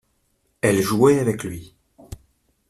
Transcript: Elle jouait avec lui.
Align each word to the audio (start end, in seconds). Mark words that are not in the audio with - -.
Elle 0.61 0.81
jouait 0.81 1.19
avec 1.19 1.43
lui. 1.43 1.75